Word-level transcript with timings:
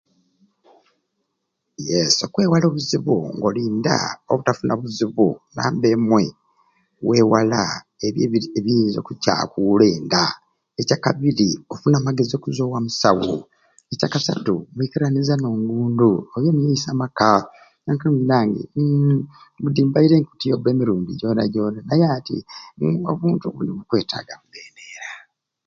Yes 1.89 2.15
okwewala 2.25 2.65
obuzibu 2.67 3.15
nga 3.35 3.45
oli 3.49 3.63
nda 3.77 3.97
obutafuna 4.31 4.73
buzubu 4.81 5.27
number 5.55 5.91
emwei 5.97 6.29
wewala 7.07 7.61
ebyo 8.05 8.21
ebyo 8.25 8.39
ebiyinza 8.59 8.97
okukyakula 8.99 9.85
ekya 10.79 10.97
kabiri 11.05 11.49
okufuna 11.63 11.95
amagezi 11.97 12.33
okuzwa 12.35 12.63
ewa 12.67 12.79
musawu 12.85 13.33
ekyakastu 13.93 14.53
mwikiriniza 14.73 15.33
n'ongundu 15.37 16.11
oyo 16.35 16.49
niye 16.53 16.71
isemaka 16.77 17.27
nokoba 17.83 18.19
naye 18.29 18.61
mwiranga 18.73 18.77
uuhh 18.79 19.21
budi 19.61 19.81
mbaire 19.87 20.15
nkutyoba 20.21 20.67
emirundi 20.73 21.11
gyona 21.19 21.43
gyona 21.53 21.79
naye 21.87 22.05
ati 22.17 22.37
obuntu 23.11 23.45
buni 23.55 23.71
bukwetaga 23.77 24.33
bukendera 24.41 25.07